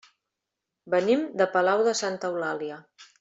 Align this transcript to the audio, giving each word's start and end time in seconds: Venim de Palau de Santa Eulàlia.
Venim 0.93 1.21
de 1.43 1.47
Palau 1.57 1.83
de 1.91 1.97
Santa 2.03 2.33
Eulàlia. 2.33 2.81